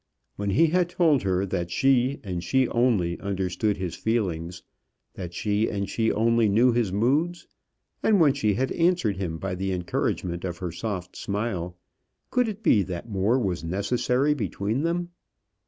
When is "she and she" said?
1.69-2.67, 5.35-6.11